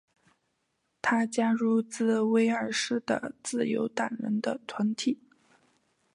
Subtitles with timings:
[0.99, 5.19] 他加入来自威尔士的自由党人的团体。